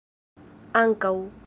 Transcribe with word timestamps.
ankaŭ 0.81 1.15